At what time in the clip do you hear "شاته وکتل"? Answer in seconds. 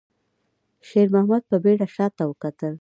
1.95-2.69